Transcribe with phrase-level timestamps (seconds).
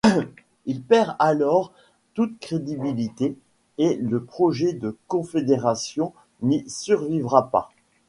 [0.65, 1.71] Il perd alors
[2.15, 3.37] toute crédibilité
[3.77, 7.69] et le projet de confédération n’y survivra pas.